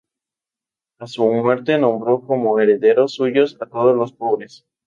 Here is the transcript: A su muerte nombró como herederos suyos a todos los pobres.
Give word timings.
A 0.97 1.05
su 1.05 1.23
muerte 1.31 1.77
nombró 1.77 2.21
como 2.25 2.59
herederos 2.59 3.13
suyos 3.13 3.55
a 3.61 3.67
todos 3.67 3.95
los 3.95 4.11
pobres. 4.11 4.65